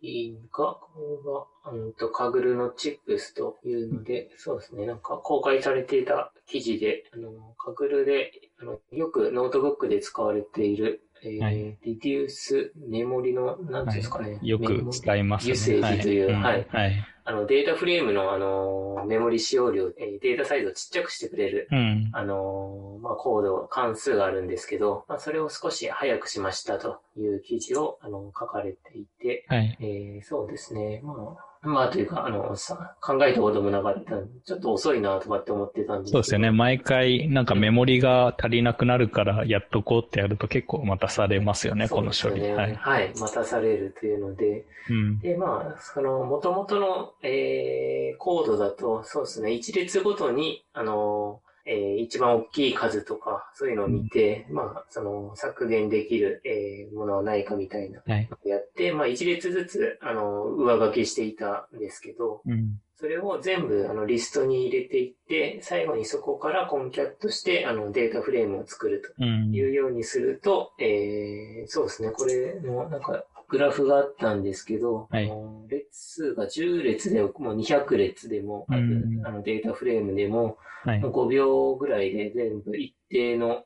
[0.00, 14.38] 次が、これが、うんと、 Kaggle の Tips というので、そうですね、なんか公開されていた記事で、あの、 Kaggle で、あの、よくノートブックで使われている、えーはい reduce memory の、なんていうんですかね。
[14.42, 15.50] よく使いますね。
[15.50, 16.64] usage というははいい。
[16.68, 17.11] はい。
[17.24, 22.10] あの、データフレームの、あの、メモリ使用量、えーデータサイズをちっちゃくしてくれる、うん。
[22.12, 29.76] あの、まあ、コード、関数があるんですけど、まあ、それを少し早くしましたという記事を、あの、書かれていて、はい。
[29.80, 31.00] えーそうですね。
[31.04, 36.50] まあ、まあ、というか、あの、さ、考えたこともなかったちょっと遅いなとかって思ってたんですけどそうですよね。。
[36.50, 42.40] 毎回、なんかメモリが足りなくなるからやっとこうってやると結構またされますよね、この処理。
[42.42, 42.74] ねはい。
[42.74, 43.12] はい。
[43.16, 45.18] 待たされるというので、うん。
[45.20, 58.28] で、まあ、その、元々の、えー、コードだと、そうですね、一列ごとに、あの、えー一番大きい数とか、そういうのを見て、まあ、その、削減できる、えーものはないかみたいな、はい。
[58.44, 62.80] やって、まあ、一列ずつ、あの、上書きしていたんですけど、うん。
[62.96, 69.08] それを全部、あの、リストに入れていって、最後にそこからコンキャットして、あの、データフレームを作ると。
[69.18, 69.52] うん。
[69.52, 75.30] いうようにすると、えー、そうですね、これの、なんか、グラフがあったんですけど、はい
[75.68, 81.12] 列数が10列でも、もう200列でも、あるうんあのデータフレームでも、はいもう。
[81.12, 83.64] 5秒ぐらいで全部一定の、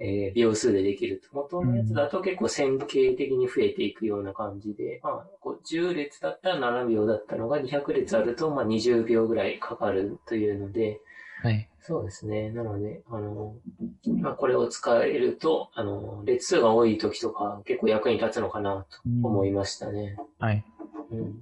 [0.00, 1.28] えー秒数でできると。
[1.32, 11.00] 元のやつだと結構線形的に増えていくような感じで、まあ、こう10列だったら7秒だったのが200列あると、まあ20秒ぐらいかかるというので、
[11.42, 11.68] はい。
[11.80, 12.50] そうですね。
[12.50, 13.54] なので、あの、
[14.20, 20.16] まあ、これを使えると、あの、列数が多い時とか結構役に立つのかなと思いましたね。
[20.38, 20.64] はい。
[21.10, 21.34] うん。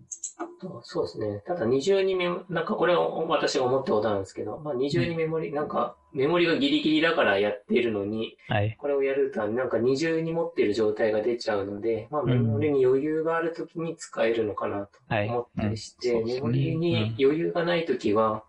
[0.61, 1.43] とそうですね。
[1.47, 8.77] ただ二重にメモ、なんかこれを私が思ったことなんですけど、まあ二重にメモリ、なんかメモリがギリギリだからやっているのに、はい。
[8.79, 15.29] これをやるとなんか二重に持っている状態が出ちゃうので、まあんメモリに余裕がある時に使えるのかなとはい。
[15.29, 18.43] 思ったりして、メモリに余裕がないときは、まあ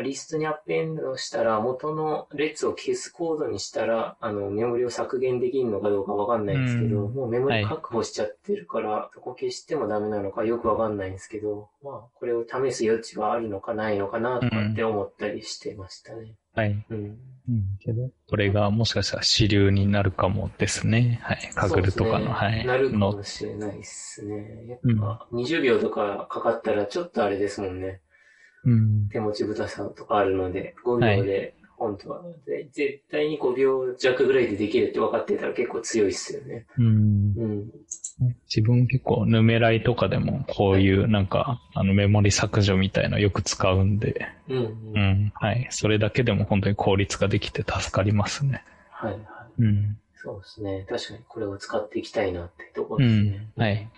[0.00, 16.36] リストにアップエンドしたら、元の列を消すコードにしたら、あの、メモリを削減できるのかどうかわかんないんですけど、うんもうメモリはい確保しちゃってるから、そこ消してもダメなのかよくわかんないんですけど、まあ、これを試す余地はあるのかないのかなとかって思ったりしてましたね。
[16.54, 16.84] はい。
[16.90, 16.96] うん。
[16.96, 17.78] うん。
[17.80, 21.20] けど、これがもしかしたら主流になるかもですね。
[21.22, 21.50] はい。
[21.54, 22.66] カグルとかの、ねはい。
[22.66, 24.66] なるかのもしれないですね。
[24.68, 28.00] やっうんぱ、20秒とかかかったらちょっとあれですもんね。
[28.64, 29.08] うん。
[29.10, 36.64] 手持ちぶたさとかあるので、5秒で、本当は、で絶対に5秒弱ぐらいでできるって分かってたら結構強いっすよね。
[36.78, 36.86] うん。
[37.36, 37.70] うん。
[38.46, 45.00] 自分結構ヌメライとかでもこういうなんか、あのメモリ削除みたいのよく使うんで、うん、ううん。
[45.26, 45.32] ん。
[45.34, 45.66] はい。
[45.70, 48.62] それだけでも本当に効率化できて助かりますね。
[48.90, 49.22] はいはい。
[49.62, 49.98] うん。
[50.14, 50.86] そうですね。
[50.88, 53.60] 確かにこれを使っていきたいなってとこうろですねん。。
[53.60, 53.88] はい。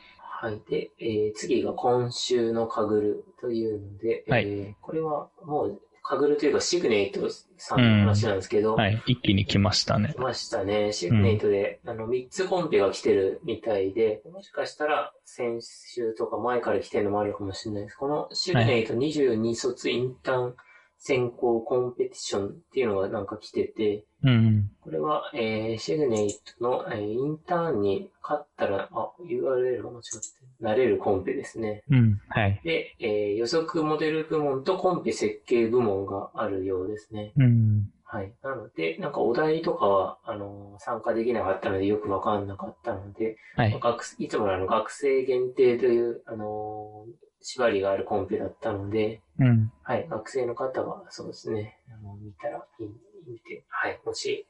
[0.45, 0.61] はい。
[0.69, 9.03] で、えー次が今週のカグルというので、はいえーこれはもう、カグルというかシグネイトさんの話なんですけど、はい。
[9.07, 10.21] 一気に来ましたね来。
[10.21, 10.93] ましたね。
[10.93, 17.97] シグネイトで、あの、3つコンペが来てるみたいで、もしかしたら先週とか前から来てるのもあるかもしれないです。
[17.97, 20.57] このシグネイト22卒インターン
[21.07, 24.71] 選考コンペティションっていうのがなんか来てて、うん。
[24.81, 30.29] これは、えー、シグネイトの、えーインターンに勝ったら、あ、URL が間違って、
[30.61, 31.83] なれるコンペですね。
[31.91, 32.19] うん。
[32.31, 32.59] はい。
[32.65, 37.35] で、えー予測モデル部門とコンペ設計部門があるようですね。
[37.37, 37.91] うん。
[38.05, 38.33] はい。
[38.43, 43.79] なので、なんかお題とかは、あのー参加できなかったのでよくわかんなかったので、はい。
[43.79, 49.71] 学いつもの学生限定という、あのー縛りがあるコンペだったので、うん。
[49.83, 51.79] はい、学生の方はそうですね、
[52.23, 52.87] 見たらいい、
[53.29, 54.47] 見て、はい、もし、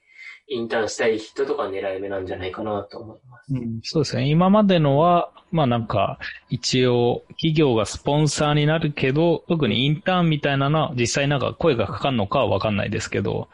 [0.47, 3.53] インターンしたい人とか狙い目なんじゃないかなと思います。
[3.53, 4.29] うんそうですね。
[4.29, 6.19] 今までのは、まあなんか、
[6.51, 13.49] 一応、企業がスポンサーになるけど、特にインターンみたいなのは、実際なんか声がかかるのかはわかんないですけど、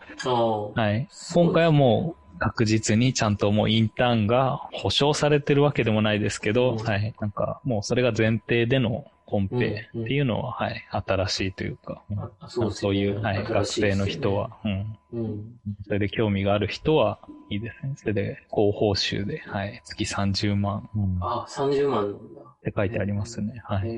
[0.75, 1.09] はい。
[1.33, 7.15] 今回はもう、確実にちゃんともうインターンが保証されてるわけでもないですけど、うんはい。
[7.21, 10.87] なんか、もうそれが前提でのコンペっていうのは、はい。
[10.91, 12.03] 新しいというか、
[12.49, 13.45] そうそういう、はい。
[13.45, 14.99] 学生の人は、うん。
[15.13, 15.59] うん。
[15.87, 17.95] それで興味がある人はいいですね。
[17.97, 19.81] それで、高報酬で、はい。
[19.85, 20.91] 月30万。
[20.95, 22.41] うんあ、30万なんだ。
[22.43, 23.63] って書いてありますね。
[23.65, 23.89] はい。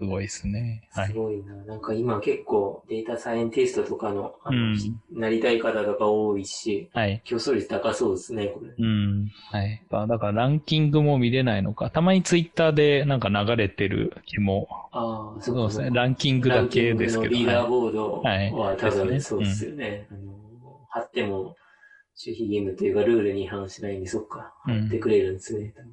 [0.00, 0.88] すごいですね。
[0.92, 1.08] はい。
[1.08, 1.54] すごいな。
[1.66, 4.78] なんか今結構データサイエンティストとかの、あのうん
[5.12, 7.20] なりたい方とか多いし、はい。
[7.24, 8.70] 競争率高そうですね、これ。
[8.78, 9.30] うん。
[9.50, 9.82] はい。
[9.90, 11.90] まあだからランキングも見れないのか。
[11.90, 14.68] たまにツイッターでなんか流れてる気も。
[14.92, 15.90] ああ、そうですね。
[15.92, 17.30] ランキングだけですけど。
[17.30, 20.06] ランキングのリーダーはいボードはいは多分そうですよね。
[20.10, 20.32] あの
[20.88, 21.56] 貼っても守
[22.16, 24.54] 秘義務というかルールに違反しないんで、そっか。
[24.66, 25.74] うん貼ってくれるんですね。
[25.76, 25.90] 多分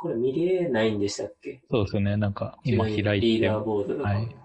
[0.00, 1.60] これ見れないんでしたっけ？
[1.70, 2.16] そうですよね。
[2.16, 4.08] なんか今開いてリーダーボードとか。
[4.08, 4.36] はい。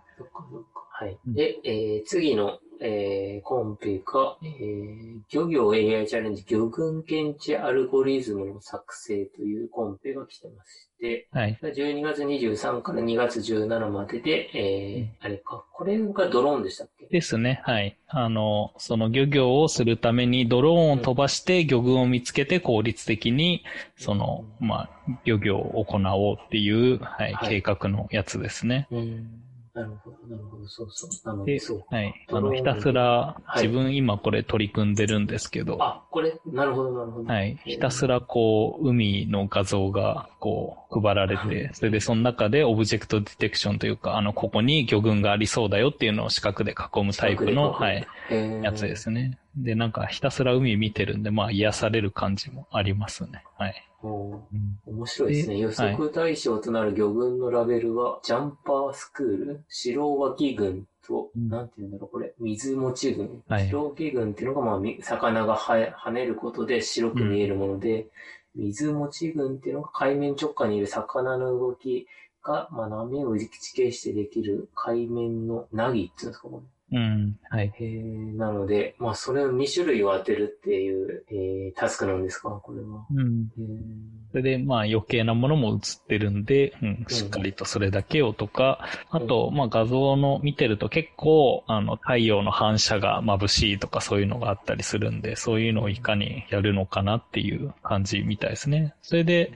[0.97, 1.17] はい。
[1.27, 11.57] うんで、えー次の、えーコンペが、えー漁業 AI チャレンジ魚群検知アルゴリズムの作成というコンペが来てまして、はい。
[11.61, 17.05] 12月23から2月17までで、えーあれか、これがドローンでしたっけ？
[17.07, 17.61] ですね。
[17.63, 17.97] はい。
[18.07, 23.63] あの、その漁業をするためにドローンを飛ばして魚群を見つけて効率的に、
[23.97, 24.89] その、まあ、
[25.23, 28.87] 漁業を行おうっていう、はい、はい計画のやつですね。
[28.91, 29.29] うん。
[29.75, 31.09] なるほど、なるほど、そうそう。
[31.27, 32.25] なのでで、そう。、はい。
[32.29, 37.31] あの、ひたすら、はい自分今これ取り組んでるんですけど、あ、これ、なるほど、なるほど。
[37.31, 37.59] はい。
[37.65, 48.33] ひたすらこう、海の画像がこう、配られて、それでその中でオブジェクトディテクションというか、あの、ここに魚群がありそうだよっていうのを四角で囲むタイプの、はい、い
[48.63, 48.95] やつで。
[48.95, 49.37] すね。
[49.57, 53.43] で、なんかひたすら海見てるんで、まあ癒される感じもありますね。
[53.57, 53.89] はい。
[54.03, 54.43] お
[54.85, 55.57] 面白いですね。
[55.57, 63.43] 予測対象となる魚群のラベルは、ジャンパースクール、白脇群と、うんなんて言うんだろう、これ、水持ち群。
[63.47, 68.07] はい白脇群っていうのが、まあみ、魚がは跳ねることで白く見えるもので、
[68.55, 72.07] 水持ち群っていうのが海面直下にいる魚の動き
[72.43, 76.74] が、まあ、波を打ち消してできる海面のナギっていうんですか、これ。
[76.91, 77.37] うん。
[77.49, 77.73] はい。
[77.79, 83.05] へーなので、まあ、それを2種類を当てるっていう、えータスクなんですか、これは。
[83.11, 83.49] うん。
[83.57, 98.93] へーそれで、まあ余計なものも映ってるんで、うん、しっかりとそれだけをとか、あと、まあ画像の見てると結構、あの、太陽の反射が眩しいとかそういうのがあったりするんで、そういうのをいかにやるのかなっていう感じみたいですね。
[99.01, 99.53] それで、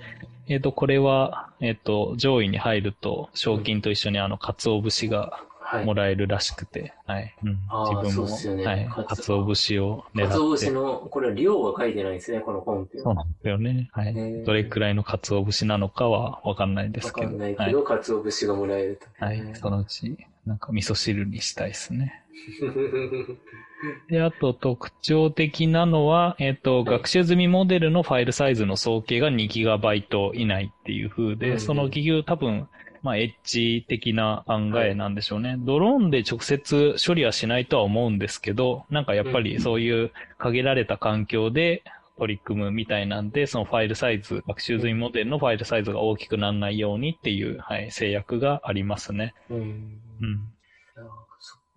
[0.47, 5.48] えっ、と、これは、えっ、と、上位に入ると、賞金と一緒にあの、鰹節がはい。
[5.85, 7.35] もらえるらしくて、はい。
[7.43, 9.05] うん、あー自分も、ねはい。
[9.07, 10.33] かつ鰹節を狙って。
[10.33, 13.03] 鰹節の、これは量が書いてないですね、このコンペは。
[13.03, 13.89] そうなんですよね。
[13.91, 14.43] はい。
[14.43, 17.27] どれくらいの鰹節なのかはわかんないでわすけど。
[17.29, 19.25] かんないはいけど、鰹節がもらえると。
[19.25, 19.41] はい。
[19.55, 22.23] そのうち、なんか味噌汁にしたいですね。
[24.09, 32.67] で、あと特徴的なのは、えっ、と、学習済みモデルのファイルサイズの総計が 2GB 以内っていう風で、うんうんその企業多分、
[33.01, 35.55] まあ、エッジ的な考えなんでしょうね。
[35.57, 41.83] ドローンで直接処理はしないとは思うんですけど、なんかやっぱりそういう限られた環境で
[42.17, 49.33] 取り組むみたいなんで、そのファイルサイズ、学習済みモデルのファイルサイズが大きくならないようにっていう、はい、制約がありますね。
[49.49, 50.39] うんうん。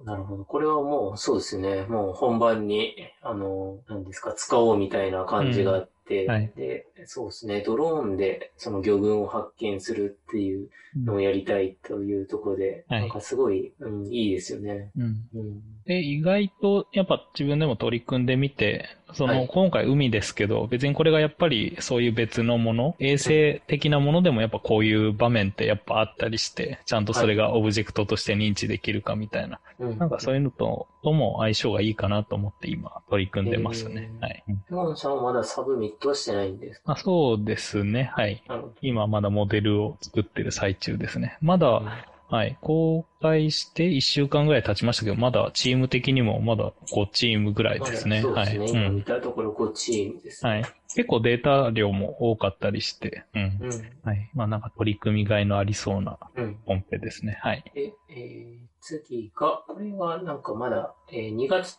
[0.05, 0.45] なるほど。
[0.45, 1.85] これはもう、そうですね。
[1.85, 5.87] もう本番に、あの、何ですか、使おうみたいな感じが
[6.29, 7.63] はいで、そうですね。
[7.65, 14.91] ドローンでその魚群を発見するっていうのをやりたいというところで、はいなんかすごい、うん、いいですよね。
[14.97, 15.05] うん。
[15.35, 15.63] うん。
[15.87, 29.61] で、意外と、やっぱ自分でも取り組んでみて、その、はい今回海ですけど、別にこれがやっぱりそういう別のもの、衛生的なものでもやっぱこういう場面ってやっぱあったりして、ちゃんとそれがオブジェクトとして認知できるかみたいな。
[29.79, 29.99] うん。
[29.99, 34.11] なんかそういうのと、とも相性がいいかなと思って今取り組んでますね。
[34.21, 34.45] はい。
[34.49, 36.93] レモンさんはまだサブミットはしてないんですか？
[36.93, 38.13] あそうですね。
[38.15, 38.43] はい。
[38.81, 41.37] 今まだモデルを作ってる最中ですね。
[41.41, 41.83] まだ、
[42.33, 48.23] はい、公開して1週間ぐらい経ちましたけど、まだチーム的にもまだ5チームぐらいですね。
[48.23, 48.59] そうですね。
[48.59, 48.71] はい。
[48.71, 49.05] 今見うん。
[49.05, 50.51] たところ5チームですね。
[50.51, 50.65] はい。
[50.95, 53.59] 結構データ量も多かったりして、うん。
[53.61, 53.91] うん。
[54.05, 54.31] はい。
[54.35, 56.57] まあなんか取り組みがいのありそうなうん。
[56.67, 57.39] コンペですね。
[57.43, 57.65] はい。
[57.75, 61.79] で、えー、次が、これはなんかまだ、えー2月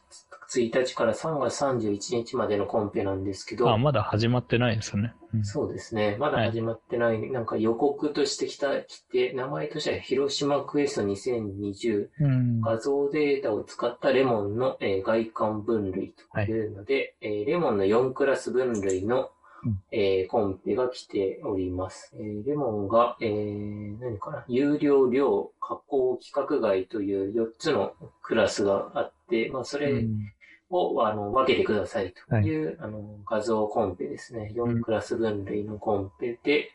[0.56, 5.14] 1日から3月31日までのコンペなんですけど、あ、まだ始まってないですね。
[5.34, 6.16] うんそうですね。
[6.20, 12.62] まだ始まってない、なんか予告としてきた、来て、名前としては広島クエスト2020うん。
[12.62, 19.30] 画像データを使ったレモンの、えー外観分類というので、えーレモンの4クラス分類の、
[19.66, 22.14] うんえーコンペが来ております。
[22.16, 30.34] えーレモンが、えー何かな、有料、量、加工、規格外という4つのクラスがあって、まあ、それうん
[30.70, 34.52] を、あの分けてくださいという、あの画像コンペですね。
[34.56, 36.72] 4クラス分類のコンペで、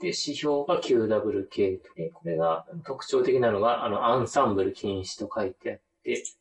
[0.00, 1.94] で、指標が QWK と。
[1.94, 5.82] で、これが特徴的なのが、あの、アンサンブル禁止と書いてあって、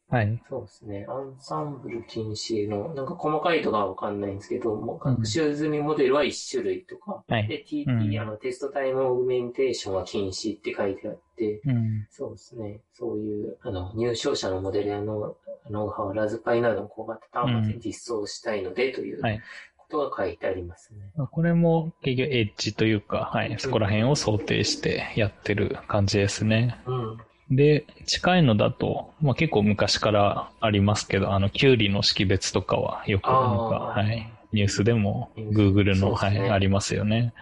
[0.10, 0.42] はい。
[0.50, 1.06] そうですね。
[1.10, 12.08] アンサンブル禁止の、なんか細かいとかはわかんないんですけど、もう学習済みモデルは1種類とか、はいで、TT、うんあの、テストタイムオグメンテーションは禁止って書いてあって、うん。
[12.10, 12.80] そうですね。
[12.94, 15.36] そういう、あの、入賞者のモデルやノ
[15.70, 19.42] ノウハウ、ラズパイなどの小型端末で実装したいのでというはい
[19.78, 21.12] ことが書いてありますね。
[21.32, 23.56] これも結局エッジというか、はい。
[23.58, 26.80] そこら辺を想定してやってる感じですね。
[26.86, 27.18] うん。
[27.50, 34.32] で、近いのだと、まあ結構昔からありますけど、あの、キュウリの識別とかはよくなんか、はい。
[34.52, 37.34] ニュースでも、ニュース Google の、ねはい、ありますよね。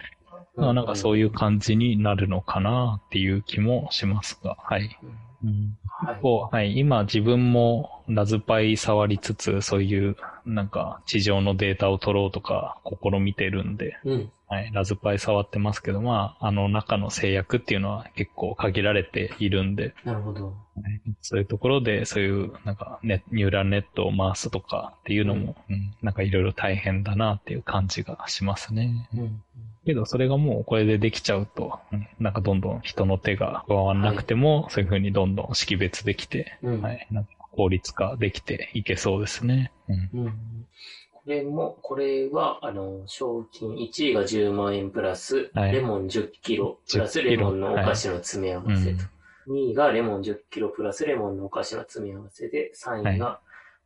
[0.56, 4.98] まあなんかそういう感じになるのかなっていう気もしますが、はい。
[5.04, 5.27] うん。
[5.44, 6.20] うんはい。
[6.22, 10.16] こう、はい、今自分もラズパイ触りつつ、そういう
[10.46, 14.32] なんか地上のデータを取ろうとか試みてるんで、うん。
[14.50, 20.48] はい、ラズパイ触ってますけど、まあ、あの中の制約っていうのは結構限られているんで、なるほど。
[20.48, 20.56] はい
[21.22, 29.10] そういうところで、そういうなんかネニューラルネットを回すとかっていうのも、うんなんかいろいろ大変だなっていう感じがしますね。
[29.16, 29.44] うん。
[29.88, 36.82] けど、それがもうこれでできちゃうと、うんなんかどんどん人の手が加わらなくても、そういうふうにどんどん識別できて、うん。
[36.82, 39.72] はい、なんか効率化できていけそうですね。
[40.14, 40.26] うん。
[40.26, 40.34] うん。
[41.14, 49.04] これも、これは、あの、賞金1位が10万円プラス、はいレモン10キロプラス10キロレモンのお菓子の詰め合わせと。
[49.50, 53.40] 2位がレモン10キロプラスレモンのお菓子の詰め合わせで、3位が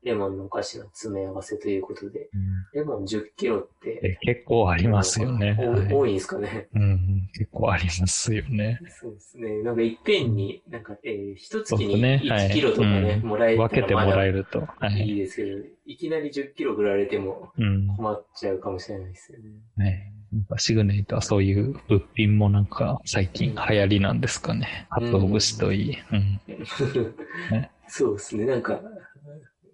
[0.03, 2.29] レモンのお菓子の詰め合わせということで、
[2.73, 5.55] レモン10キロって、え結構ありますよね。
[5.59, 6.67] 多はいんですかね。
[6.73, 8.79] うんうん、結構ありますよね。
[8.99, 9.61] そうですね。
[9.61, 14.67] なんかいっぺんに、なんか、えー、一月にねはい1キロとかね、うんもらえ分けてもらえるると。
[14.79, 15.11] はいい。
[15.11, 17.95] いですけど、いきなり10キロ振られてもうん。
[17.95, 19.45] 困っちゃうかもしれないですよね。
[19.77, 24.87] ねなんかシグネイトはそういう物品もなんか最近流行りなんですかね。
[24.89, 25.97] 鰹節といい。
[26.11, 26.39] うん。
[27.51, 28.45] ねそうですね。
[28.45, 28.79] なんか、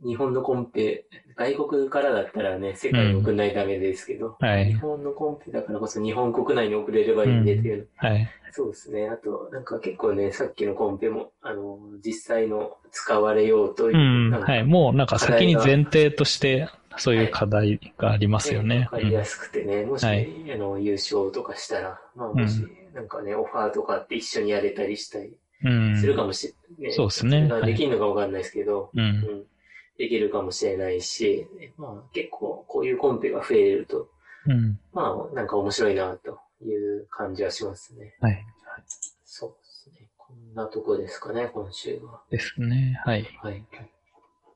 [0.04, 8.28] 日本のコンペ、外国からだったらね、世界に送らないとダメですけど、はい日本のコンペだからこそ日本国内に送れればいいんでっていう、はい。
[8.52, 9.10] そうですね。
[9.10, 14.42] あと、なんか結構ね、さっきのコンペも、あの、実際の使われようというう、ん。
[14.42, 14.64] はい。
[14.64, 18.90] もうなんか先に前提として、そういう課題がありますよね。
[18.92, 26.00] わかりやすくてね、もし、はいあの、優勝とかしたら、まあもし、なんかね、オファーとかあって一緒にやれたりしたりうん。
[26.00, 26.48] するかもし
[26.80, 26.92] れない。
[26.94, 29.46] そうですねできるのかわかんないですけど、うん。
[29.98, 34.10] うん、できるかもしれないし、まあ結構こういうコンペが増えると、
[34.48, 34.80] うん。
[34.94, 38.16] まあなんか面白いなという感じはしますね。
[38.22, 38.46] はい。
[39.26, 40.10] そうですね。
[40.18, 42.22] こんなとこですかね、今週は。
[42.30, 43.02] ですね。
[43.06, 43.24] はい。
[43.42, 43.66] はい。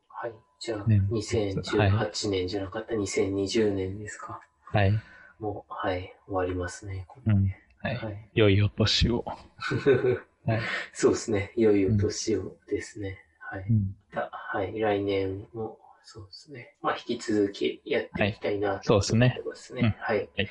[0.07, 0.33] はい。
[0.59, 4.39] じゃあ、ね2018年じゃなかった、2020年ですか？
[4.65, 4.93] はい。
[5.39, 7.07] もう、はい、終わりますね。
[7.25, 7.51] うん。
[7.79, 7.95] はい。
[7.95, 8.29] はい。
[8.35, 9.25] 良いお年を。
[10.45, 10.61] はい。
[10.93, 11.51] そうですね。
[11.55, 13.17] いよいよ年をですね。
[13.39, 13.65] はい。
[13.69, 14.79] うんだはい。
[14.79, 16.75] 来年も、そうですね。
[16.81, 19.95] まあ、引き続きやっていきたいなとそうですね思ってますうんね。
[19.99, 20.17] はい。
[20.17, 20.49] はい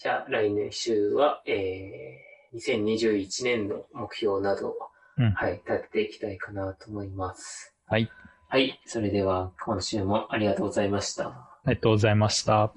[0.00, 4.74] じゃあ、来年週は、えー、2021年の目標などを、
[5.16, 7.74] うんはい、立てていきたいかなと思います。
[7.84, 8.08] はい。
[8.48, 8.80] はい。
[8.86, 11.26] それでは、今週もありがとうございました。
[11.26, 12.72] ありがとうございました。